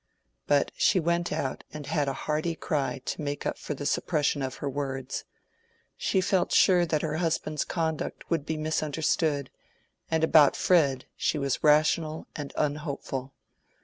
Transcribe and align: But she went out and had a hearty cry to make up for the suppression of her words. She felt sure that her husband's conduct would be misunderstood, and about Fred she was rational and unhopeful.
But 0.47 0.71
she 0.75 0.99
went 0.99 1.31
out 1.31 1.63
and 1.71 1.85
had 1.85 2.07
a 2.07 2.13
hearty 2.25 2.55
cry 2.55 3.03
to 3.05 3.21
make 3.21 3.45
up 3.45 3.59
for 3.59 3.75
the 3.75 3.85
suppression 3.85 4.41
of 4.41 4.55
her 4.55 4.67
words. 4.67 5.25
She 5.95 6.21
felt 6.21 6.51
sure 6.51 6.87
that 6.87 7.03
her 7.03 7.17
husband's 7.17 7.63
conduct 7.63 8.27
would 8.27 8.43
be 8.43 8.57
misunderstood, 8.57 9.51
and 10.09 10.23
about 10.23 10.55
Fred 10.55 11.05
she 11.15 11.37
was 11.37 11.63
rational 11.63 12.25
and 12.35 12.51
unhopeful. 12.57 13.35